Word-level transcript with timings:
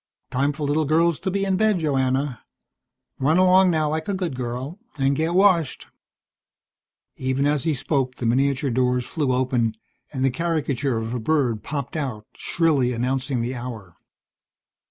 "Time 0.31 0.51
for 0.51 0.65
little 0.65 0.85
girls 0.85 1.19
to 1.19 1.29
be 1.29 1.45
in 1.45 1.57
bed, 1.57 1.77
Joanna. 1.77 2.41
Run 3.19 3.37
along 3.37 3.69
now 3.69 3.87
like 3.87 4.07
a 4.09 4.15
good 4.15 4.35
girl, 4.35 4.79
and 4.97 5.15
get 5.15 5.35
washed." 5.35 5.89
Even 7.17 7.45
as 7.45 7.65
he 7.65 7.75
spoke 7.75 8.15
the 8.15 8.25
miniature 8.25 8.71
doors 8.71 9.05
flew 9.05 9.31
open 9.31 9.75
and 10.11 10.25
the 10.25 10.31
caricature 10.31 10.97
of 10.97 11.13
a 11.13 11.19
bird 11.19 11.61
popped 11.61 11.95
out, 11.95 12.25
shrilly 12.35 12.93
announcing 12.93 13.41
the 13.43 13.53
hour. 13.53 13.95